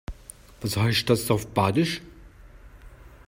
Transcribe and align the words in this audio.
Was 0.61 0.77
heißt 0.77 1.11
das 1.11 1.29
auf 1.29 1.53
Badisch? 1.53 2.01